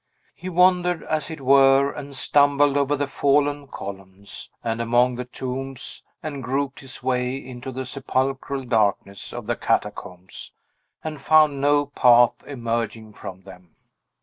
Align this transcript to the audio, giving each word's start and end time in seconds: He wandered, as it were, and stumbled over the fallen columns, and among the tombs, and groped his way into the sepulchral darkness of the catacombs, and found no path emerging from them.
He 0.33 0.49
wandered, 0.49 1.03
as 1.03 1.29
it 1.29 1.41
were, 1.41 1.91
and 1.91 2.15
stumbled 2.15 2.75
over 2.75 2.95
the 2.95 3.05
fallen 3.05 3.67
columns, 3.67 4.49
and 4.63 4.81
among 4.81 5.13
the 5.13 5.25
tombs, 5.25 6.01
and 6.23 6.43
groped 6.43 6.79
his 6.79 7.03
way 7.03 7.35
into 7.37 7.71
the 7.71 7.85
sepulchral 7.85 8.63
darkness 8.63 9.31
of 9.31 9.45
the 9.45 9.55
catacombs, 9.55 10.53
and 11.03 11.21
found 11.21 11.61
no 11.61 11.85
path 11.85 12.33
emerging 12.47 13.13
from 13.13 13.43
them. 13.43 13.75